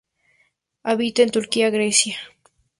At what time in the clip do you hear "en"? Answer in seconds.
1.21-1.29